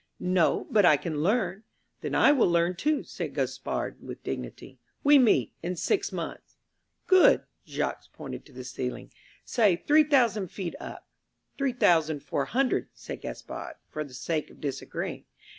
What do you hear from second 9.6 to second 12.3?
three thousand feet up." "Three thousand